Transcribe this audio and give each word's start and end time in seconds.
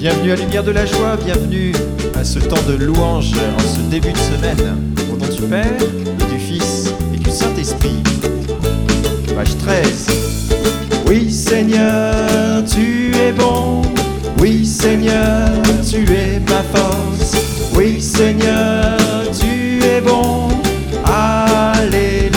Bienvenue 0.00 0.32
à 0.32 0.36
Lumière 0.36 0.64
de 0.64 0.70
la 0.70 0.86
Joie, 0.86 1.18
bienvenue 1.22 1.74
à 2.18 2.24
ce 2.24 2.38
temps 2.38 2.62
de 2.66 2.72
louange 2.72 3.32
en 3.34 3.60
ce 3.60 3.80
début 3.90 4.12
de 4.12 4.16
semaine. 4.16 4.94
Au 5.12 5.16
nom 5.18 5.26
du 5.26 5.42
Père, 5.42 5.66
et 5.66 6.32
du 6.32 6.38
Fils 6.38 6.90
et 7.12 7.18
du 7.18 7.28
Saint-Esprit. 7.28 8.02
Page 9.36 9.58
13. 9.58 10.06
Oui 11.06 11.30
Seigneur, 11.30 12.64
tu 12.64 13.14
es 13.14 13.30
bon. 13.32 13.82
Oui 14.38 14.64
Seigneur, 14.64 15.50
tu 15.86 16.10
es 16.14 16.40
ma 16.48 16.62
force. 16.72 17.36
Oui 17.76 18.00
Seigneur, 18.00 18.96
tu 19.38 19.84
es 19.84 20.00
bon. 20.00 20.48
Alléluia. 21.04 22.32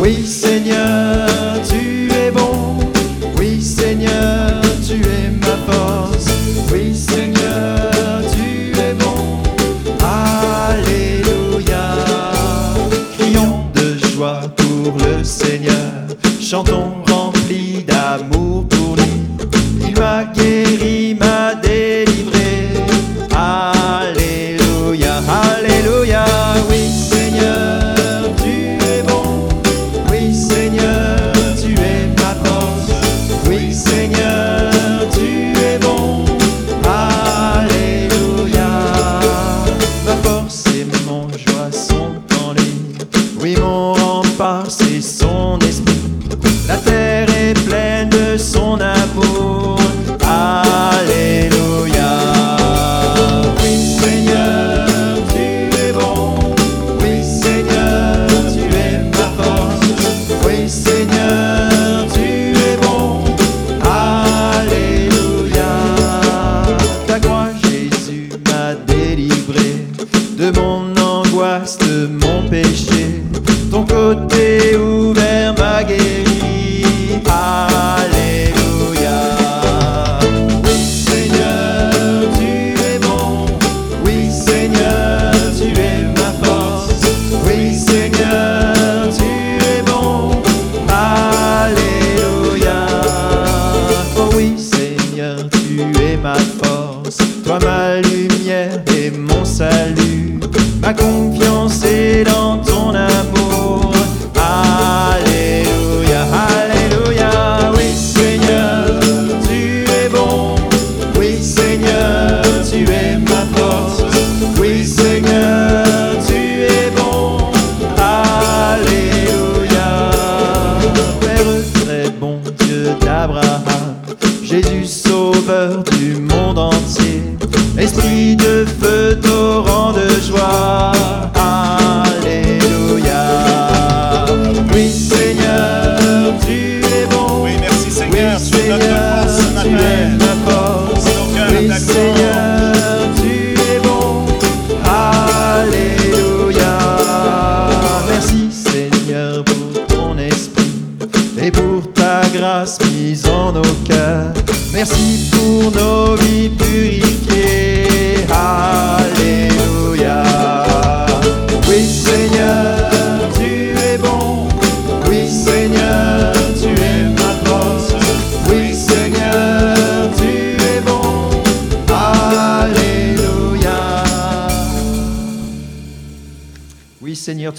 Oui 0.00 0.24
Seigneur. 0.24 1.19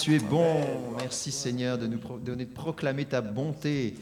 tu 0.01 0.15
es 0.15 0.19
bon. 0.19 0.95
Merci 0.97 1.31
Seigneur 1.31 1.77
de 1.77 1.85
nous 1.85 1.99
donner 2.19 2.45
de 2.45 2.53
proclamer 2.53 3.05
ta 3.05 3.21
bonté 3.21 3.93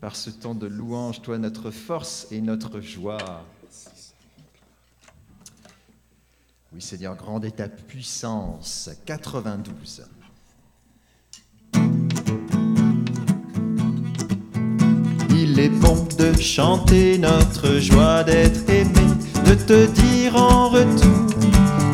par 0.00 0.16
ce 0.16 0.30
temps 0.30 0.54
de 0.54 0.66
louange, 0.66 1.20
toi 1.20 1.36
notre 1.36 1.70
force 1.70 2.26
et 2.30 2.40
notre 2.40 2.80
joie. 2.80 3.44
Oui 6.72 6.80
Seigneur, 6.80 7.14
grande 7.14 7.44
est 7.44 7.56
ta 7.56 7.68
puissance. 7.68 8.88
92. 9.04 10.06
Il 15.30 15.60
est 15.60 15.68
bon 15.68 16.06
de 16.18 16.32
chanter 16.40 17.18
notre 17.18 17.80
joie 17.80 18.24
d'être 18.24 18.68
aimé, 18.70 19.06
de 19.44 19.54
te 19.54 19.86
dire 19.92 20.36
en 20.36 20.70
retour 20.70 21.24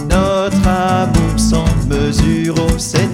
notre 0.09 0.69
amour 0.69 1.39
sans 1.39 1.67
mesure 1.89 2.55
au 2.55 2.79
Seigneur. 2.79 3.10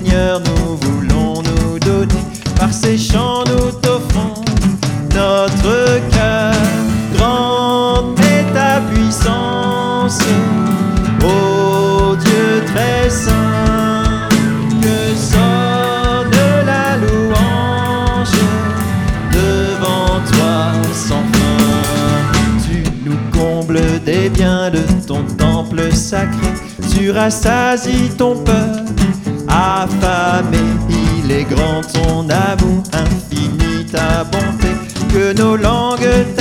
affamé. 29.86 30.58
Il 30.88 31.30
est 31.32 31.44
grand 31.44 31.80
ton 31.82 32.28
amour 32.28 32.82
infinie 32.92 33.84
ta 33.86 34.24
bonté, 34.24 34.72
que 35.12 35.32
nos 35.36 35.56
langues 35.56 36.35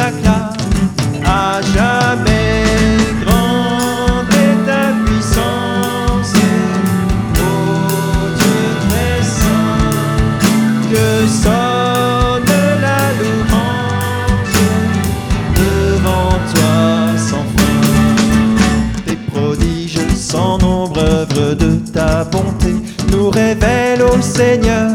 nous 23.15 23.29
révèle, 23.29 24.01
ô 24.01 24.21
Seigneur, 24.21 24.91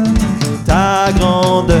ta 0.65 1.11
grandeur. 1.17 1.77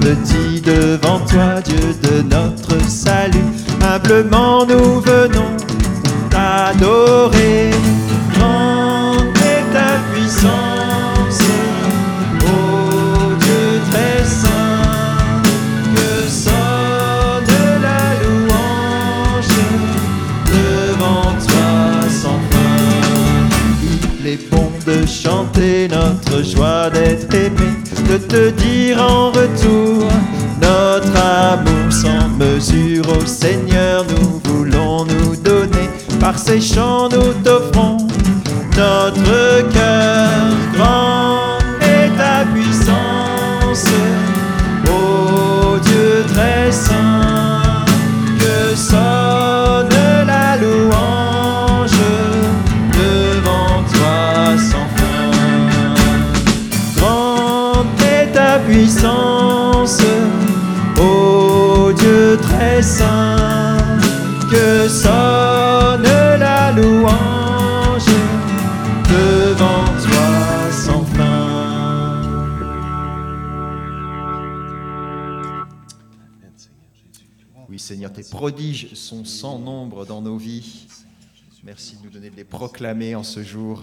Petit 0.00 0.60
devant 0.60 1.20
toi, 1.20 1.60
Dieu 1.64 1.94
de 2.02 2.22
notre 2.22 2.80
salut, 2.88 3.38
humblement 3.82 4.66
nous 4.66 5.00
chanter 25.06 25.88
notre 25.88 26.42
joie 26.44 26.90
d'être 26.90 27.32
aimé, 27.34 27.70
de 28.08 28.16
te 28.18 28.50
dire 28.50 29.00
en 29.02 29.30
retour 29.30 30.08
notre 30.60 31.16
amour 31.16 31.90
sans 31.90 32.28
mesure 32.38 33.04
au 33.08 33.26
Seigneur, 33.26 34.04
nous 34.08 34.40
voulons 34.44 35.04
nous 35.04 35.36
donner. 35.36 35.88
Par 36.20 36.38
ces 36.38 36.60
chants, 36.60 37.08
nous 37.08 37.32
t'offrons 37.42 38.06
notre 38.76 39.68
cœur. 39.72 40.29
Puissance, 58.70 59.98
ô 61.00 61.92
Dieu 61.92 62.38
très 62.40 62.82
saint, 62.82 63.76
que 64.50 64.88
sonne 64.88 66.02
la 66.02 66.70
louange 66.72 68.06
devant 69.08 69.84
toi 70.04 70.70
sans 70.70 71.04
fin. 71.04 72.20
Oui 77.68 77.78
Seigneur, 77.78 78.12
tes 78.12 78.22
prodiges 78.22 78.94
sont 78.94 79.24
sans 79.24 79.58
nombre 79.58 80.06
dans 80.06 80.22
nos 80.22 80.36
vies. 80.36 80.86
Merci 81.64 81.96
de 81.96 82.04
nous 82.04 82.10
donner 82.10 82.30
de 82.30 82.36
les 82.36 82.44
proclamer 82.44 83.16
en 83.16 83.24
ce 83.24 83.42
jour. 83.42 83.82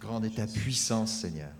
Grande 0.00 0.24
est 0.24 0.36
ta 0.36 0.46
puissance 0.46 1.12
Seigneur. 1.12 1.50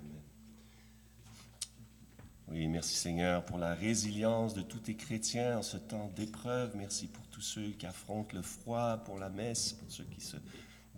Oui, 2.50 2.66
merci 2.66 2.96
Seigneur 2.96 3.44
pour 3.44 3.58
la 3.58 3.74
résilience 3.74 4.54
de 4.54 4.62
tous 4.62 4.78
tes 4.78 4.94
chrétiens 4.94 5.58
en 5.58 5.62
ce 5.62 5.76
temps 5.76 6.10
d'épreuve. 6.16 6.74
Merci 6.76 7.06
pour 7.06 7.24
tous 7.26 7.42
ceux 7.42 7.70
qui 7.72 7.86
affrontent 7.86 8.34
le 8.34 8.42
froid, 8.42 8.96
pour 9.04 9.18
la 9.18 9.28
messe, 9.28 9.74
pour 9.74 9.90
ceux 9.90 10.04
qui 10.04 10.22
se 10.22 10.36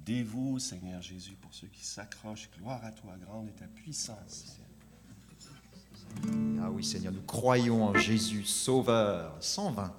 dévouent, 0.05 0.61
Seigneur 0.61 1.03
Jésus, 1.03 1.37
pour 1.41 1.53
ceux 1.53 1.67
qui 1.67 1.85
s'accrochent. 1.85 2.49
Gloire 2.57 2.85
à 2.85 2.93
toi, 2.93 3.17
grande 3.27 3.49
est 3.49 3.59
ta 3.59 3.67
puissance. 3.67 4.61
Ah 6.61 6.71
oui 6.71 6.85
Seigneur, 6.85 7.13
nous 7.13 7.23
croyons 7.23 7.85
en 7.85 7.95
Jésus, 7.95 8.45
Sauveur. 8.45 9.37
120. 9.41 9.93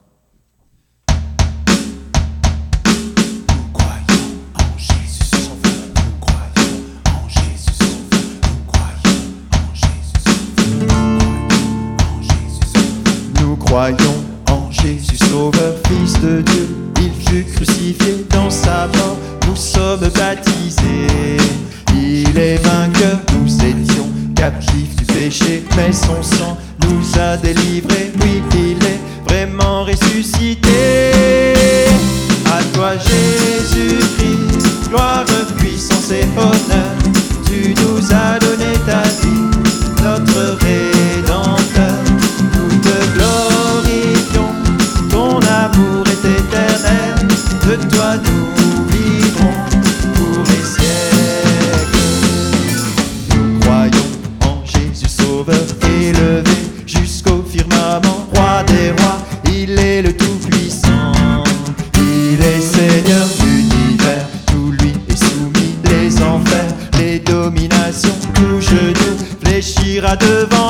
Devant 70.16 70.61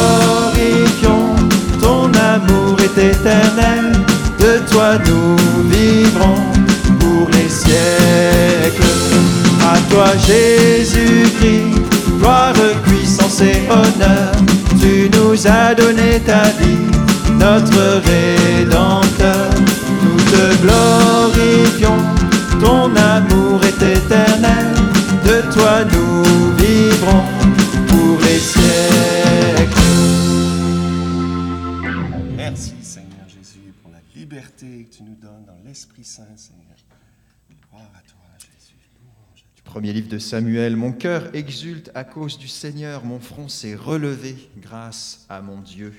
glorifions, 0.00 1.34
ton 1.80 2.10
amour 2.34 2.76
est 2.80 2.98
éternel, 2.98 3.92
de 4.38 4.70
toi 4.70 4.96
nous 5.06 5.36
vivrons 5.68 6.42
pour 6.98 7.28
les 7.30 7.48
siècles. 7.48 8.82
À 9.62 9.76
toi 9.90 10.06
Jésus-Christ, 10.26 11.78
gloire, 12.18 12.54
puissance 12.86 13.40
et 13.40 13.68
honneur, 13.70 14.32
tu 14.80 15.10
nous 15.16 15.46
as 15.46 15.74
donné 15.74 16.20
ta 16.24 16.44
vie, 16.58 16.86
notre 17.38 18.00
Rédempteur. 18.08 19.50
Nous 20.02 20.20
te 20.32 20.44
glorifions, 20.62 22.02
ton 22.60 22.90
amour 22.96 23.60
est 23.64 23.82
éternel, 23.96 24.74
de 25.24 25.52
toi 25.52 25.84
nous 25.92 26.22
vivrons 26.56 27.39
liberté 34.40 34.84
que 34.84 34.96
tu 34.96 35.02
nous 35.02 35.14
donnes 35.14 35.44
dans 35.44 35.58
l'Esprit 35.64 36.04
Saint, 36.04 36.36
Seigneur. 36.36 36.76
Gloire 37.68 37.90
à 37.94 38.00
toi, 38.00 38.20
Jésus. 38.38 38.76
Louange 39.02 39.44
à 39.44 39.60
toi. 39.60 39.64
Premier 39.64 39.92
livre 39.92 40.08
de 40.08 40.18
Samuel, 40.18 40.76
mon 40.76 40.92
cœur 40.92 41.34
exulte 41.34 41.90
à 41.94 42.04
cause 42.04 42.38
du 42.38 42.48
Seigneur, 42.48 43.04
mon 43.04 43.20
front 43.20 43.48
s'est 43.48 43.74
relevé 43.74 44.50
grâce 44.56 45.26
à 45.28 45.42
mon 45.42 45.60
Dieu. 45.60 45.94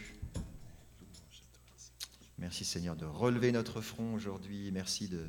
Merci 2.39 2.65
Seigneur 2.65 2.95
de 2.95 3.05
relever 3.05 3.51
notre 3.51 3.81
front 3.81 4.15
aujourd'hui, 4.15 4.71
merci 4.71 5.07
de, 5.07 5.23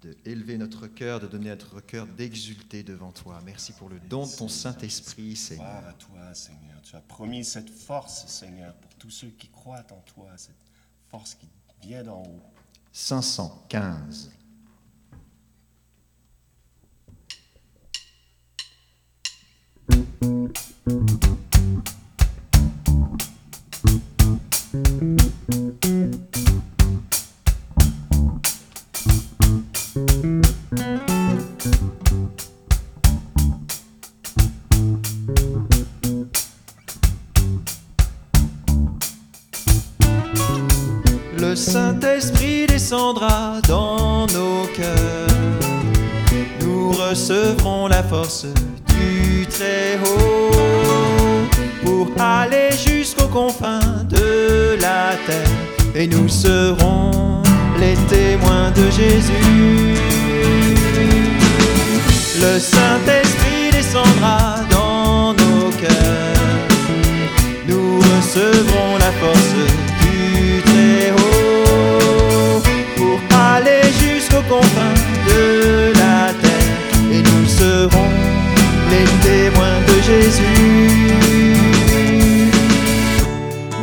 de 0.00 0.16
élever 0.24 0.56
notre 0.56 0.86
cœur, 0.86 1.20
de 1.20 1.26
donner 1.26 1.50
à 1.50 1.56
notre 1.56 1.80
cœur 1.80 2.06
d'exulter 2.06 2.82
devant 2.82 3.12
toi. 3.12 3.42
Merci 3.44 3.72
pour 3.74 3.90
le 3.90 4.00
don 4.00 4.26
de 4.26 4.34
ton 4.34 4.48
Saint-Esprit, 4.48 5.36
Seigneur. 5.36 5.66
Gloire 5.66 5.88
à 5.88 5.92
toi, 5.92 6.34
Seigneur. 6.34 6.80
Tu 6.82 6.96
as 6.96 7.02
promis 7.02 7.44
cette 7.44 7.68
force, 7.68 8.26
Seigneur, 8.26 8.74
pour 8.76 8.94
tous 8.94 9.10
ceux 9.10 9.28
qui 9.28 9.48
croient 9.48 9.84
en 9.90 10.00
toi, 10.00 10.30
cette 10.38 10.56
force 11.10 11.34
qui 11.34 11.46
vient 11.86 12.02
d'en 12.02 12.22
haut. 12.22 12.40
515. 12.92 14.30
Saint-Esprit 41.54 42.66
descendra 42.66 43.60
dans 43.68 44.26
nos 44.26 44.54
nos 44.64 44.66
cœurs, 44.74 45.28
nous 46.60 46.90
recevrons 46.90 47.86
la 47.86 48.02
force 48.02 48.46
du 48.88 49.46
Très-Haut 49.46 50.50
pour 51.84 52.08
aller 52.20 52.70
jusqu'aux 52.72 53.28
confins 53.28 54.04
de 54.08 54.76
la 54.80 55.14
terre 55.26 55.94
et 55.94 56.08
nous 56.08 56.28
serons 56.28 57.42
les 57.78 57.94
témoins 58.08 58.70
de 58.72 58.90
Jésus. 58.90 59.94
Le 62.40 62.58
Saint-Esprit 62.58 63.70
descendra 63.70 64.56
dans 64.70 64.73
témoins 79.44 79.80
de 79.86 79.96
Jésus. 80.10 81.56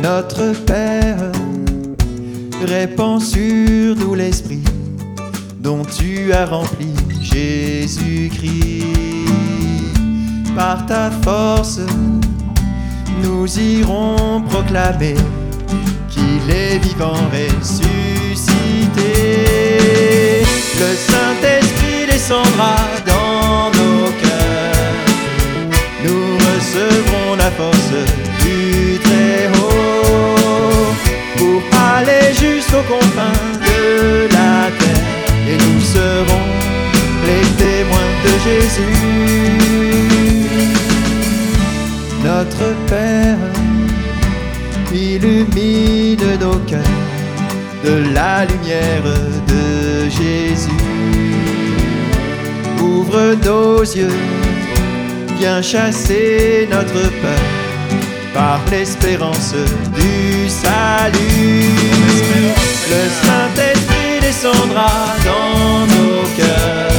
Notre 0.02 0.52
Père, 0.66 1.30
répands 2.66 3.20
sur 3.20 3.94
nous 3.96 4.14
l'Esprit 4.16 4.64
dont 5.60 5.84
tu 5.84 6.32
as 6.32 6.46
rempli 6.46 6.92
Jésus-Christ. 7.20 8.86
Par 10.56 10.84
ta 10.86 11.10
force, 11.22 11.80
nous 13.22 13.46
irons 13.58 14.42
proclamer 14.48 15.14
qu'il 16.10 16.50
est 16.50 16.78
vivant 16.78 17.22
ressuscité. 17.38 19.12
Le 20.80 20.90
Saint-Esprit 21.10 22.06
descendra 22.10 22.74
la 27.42 27.50
force 27.50 27.94
du 28.44 28.98
Très-Haut 29.04 30.92
pour 31.38 31.60
aller 31.92 32.26
jusqu'aux 32.42 32.86
confins 32.94 33.42
de 33.70 33.82
la 34.36 34.54
terre 34.80 35.08
et 35.50 35.56
nous 35.64 35.80
serons 35.96 36.46
les 37.28 37.46
témoins 37.62 38.12
de 38.26 38.32
Jésus. 38.46 38.98
Notre 42.28 42.68
Père, 42.90 43.44
illumine 44.94 46.28
nos 46.44 46.60
cœurs 46.70 47.00
de 47.84 47.94
la 48.14 48.44
lumière 48.50 49.08
de 49.52 49.64
Jésus. 50.18 50.84
Ouvre 52.80 53.34
nos 53.44 53.80
yeux, 53.80 54.18
chasser 55.60 56.68
notre 56.70 56.92
peur 56.92 57.44
par 58.32 58.60
l'espérance 58.70 59.54
du 59.92 60.48
salut. 60.48 61.66
Le 62.90 63.02
Saint-Esprit 63.24 64.20
descendra 64.20 64.92
dans 65.24 65.86
nos 65.86 66.22
cœurs. 66.36 66.92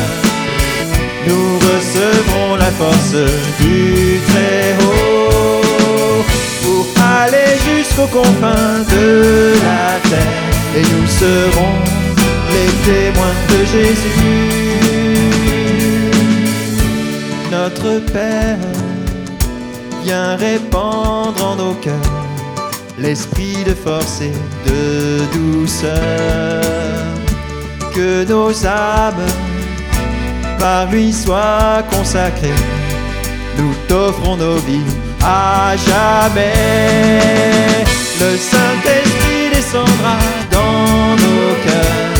Nous 1.25 1.57
recevrons 1.57 2.55
la 2.57 2.71
force 2.71 3.15
du 3.61 4.19
Très-Haut 4.27 6.25
pour 6.63 6.85
aller 7.01 7.55
jusqu'aux 7.65 8.07
confins 8.07 8.83
de 8.91 9.53
la 9.63 10.09
terre. 10.09 10.43
Et 10.75 10.81
nous 10.81 11.07
serons 11.07 11.75
les 12.51 12.91
témoins 12.91 13.37
de 13.51 13.65
Jésus. 13.65 14.42
Notre 17.63 17.99
Père, 18.11 18.57
viens 20.03 20.35
répandre 20.35 21.41
en 21.41 21.55
nos 21.55 21.73
cœurs 21.75 22.25
l'esprit 22.99 23.63
de 23.65 23.73
force 23.73 24.19
et 24.19 24.33
de 24.69 25.21
douceur. 25.31 26.61
Que 27.95 28.25
nos 28.25 28.49
âmes 28.65 29.25
par 30.59 30.91
lui 30.91 31.13
soient 31.13 31.83
consacrées. 31.89 32.59
Nous 33.57 33.73
t'offrons 33.87 34.35
nos 34.35 34.57
vies 34.57 34.91
à 35.23 35.75
jamais. 35.77 36.51
Le 38.19 38.35
Saint-Esprit 38.51 39.51
descendra 39.53 40.17
dans 40.51 41.15
nos 41.23 41.53
cœurs. 41.65 42.19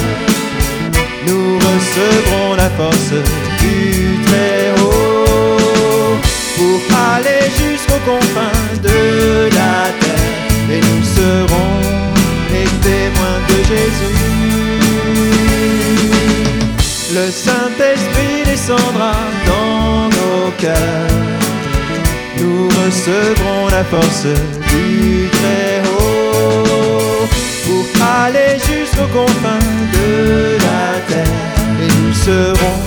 Nous 1.27 1.55
recevrons 1.57 2.55
la 2.55 2.69
force 2.69 3.11
du 3.59 4.17
Très-Haut 4.25 4.92
pour 6.55 6.79
aller 7.13 7.43
jusqu'aux 7.57 8.03
confins 8.05 8.61
de 8.81 9.49
la 9.59 9.77
terre 10.01 10.33
et 10.71 10.79
nous 10.79 11.03
serons 11.03 11.73
les 12.51 12.69
témoins 12.89 13.39
de 13.49 13.57
Jésus. 13.71 14.33
Le 17.15 17.29
Saint-Esprit 17.31 18.43
descendra 18.45 19.13
dans 19.45 20.09
nos 20.09 20.51
cœurs. 20.57 21.33
Nous 22.39 22.67
recevrons 22.67 23.67
la 23.69 23.83
force 23.83 24.25
du 24.71 25.29
Très-Haut 25.37 27.27
pour 27.65 27.85
aller 28.23 28.57
jusqu'aux 28.57 29.11
confins 29.13 29.67
de 29.97 30.57
la 30.67 30.99
terre 31.07 31.41
et 31.81 31.91
nous 32.01 32.13
serons 32.13 32.79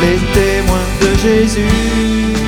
les 0.00 0.18
témoins 0.40 0.90
de 1.02 1.10
Jésus. 1.18 2.47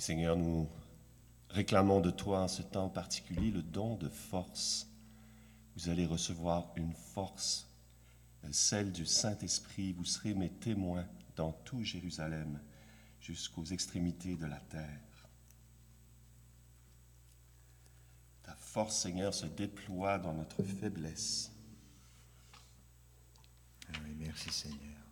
Oui, 0.00 0.04
Seigneur, 0.04 0.34
nous 0.34 0.66
réclamons 1.50 2.00
de 2.00 2.10
toi 2.10 2.40
en 2.40 2.48
ce 2.48 2.62
temps 2.62 2.88
particulier 2.88 3.50
le 3.50 3.60
don 3.60 3.96
de 3.96 4.08
force. 4.08 4.88
Vous 5.76 5.90
allez 5.90 6.06
recevoir 6.06 6.72
une 6.74 6.94
force, 6.94 7.68
euh, 8.44 8.48
celle 8.50 8.92
du 8.92 9.04
Saint-Esprit. 9.04 9.92
Vous 9.92 10.06
serez 10.06 10.32
mes 10.32 10.48
témoins 10.48 11.06
dans 11.36 11.52
tout 11.52 11.82
Jérusalem 11.82 12.58
jusqu'aux 13.20 13.66
extrémités 13.66 14.36
de 14.36 14.46
la 14.46 14.58
terre. 14.58 15.28
Ta 18.42 18.54
force, 18.54 19.02
Seigneur, 19.02 19.34
se 19.34 19.44
déploie 19.44 20.18
dans 20.18 20.32
notre 20.32 20.62
faiblesse. 20.62 21.52
Ah 23.86 23.98
oui, 24.02 24.14
merci 24.18 24.50
Seigneur. 24.50 25.04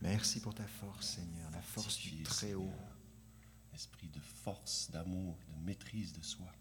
Merci 0.00 0.38
pour 0.38 0.54
ta 0.54 0.68
force, 0.68 1.16
Seigneur, 1.16 1.50
la 1.50 1.62
force 1.62 1.98
du 1.98 2.22
Très-Haut 2.22 2.70
esprit 3.74 4.08
de 4.08 4.20
force, 4.20 4.90
d'amour, 4.90 5.38
de 5.48 5.64
maîtrise 5.64 6.12
de 6.12 6.22
soi. 6.22 6.52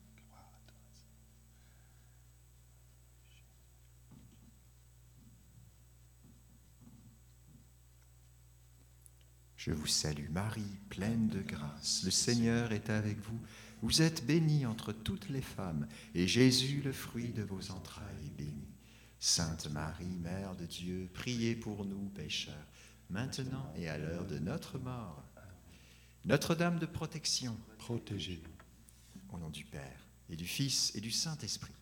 Je 9.63 9.71
vous 9.71 9.85
salue 9.85 10.29
Marie, 10.31 10.79
pleine 10.89 11.27
de 11.27 11.41
grâce. 11.41 12.01
Le 12.03 12.09
Seigneur 12.09 12.71
est 12.71 12.89
avec 12.89 13.19
vous. 13.19 13.39
Vous 13.83 14.01
êtes 14.01 14.25
bénie 14.25 14.65
entre 14.65 14.91
toutes 14.91 15.29
les 15.29 15.43
femmes, 15.43 15.87
et 16.15 16.27
Jésus, 16.27 16.81
le 16.83 16.91
fruit 16.91 17.31
de 17.31 17.43
vos 17.43 17.69
entrailles, 17.69 18.25
est 18.25 18.37
béni. 18.37 18.67
Sainte 19.19 19.69
Marie, 19.69 20.17
Mère 20.19 20.55
de 20.55 20.65
Dieu, 20.65 21.11
priez 21.13 21.55
pour 21.55 21.85
nous 21.85 22.09
pécheurs, 22.09 22.67
maintenant 23.11 23.71
et 23.75 23.87
à 23.87 23.99
l'heure 23.99 24.25
de 24.25 24.39
notre 24.39 24.79
mort. 24.79 25.30
Notre-Dame 26.25 26.77
de 26.77 26.85
protection, 26.85 27.57
protégez-nous. 27.79 29.35
Au 29.35 29.39
nom 29.39 29.49
du 29.49 29.65
Père 29.65 30.07
et 30.29 30.35
du 30.35 30.45
Fils 30.45 30.95
et 30.95 31.01
du 31.01 31.09
Saint-Esprit. 31.09 31.73